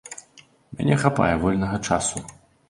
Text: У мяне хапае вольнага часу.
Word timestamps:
У 0.43 0.79
мяне 0.79 0.97
хапае 1.03 1.29
вольнага 1.45 1.77
часу. 1.91 2.25